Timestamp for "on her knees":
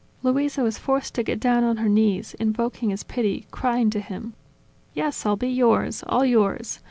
1.63-2.33